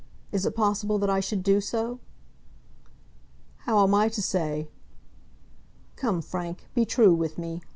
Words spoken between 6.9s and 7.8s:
with me.